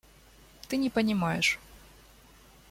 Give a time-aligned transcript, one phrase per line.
[0.67, 1.59] Ты не понимаешь.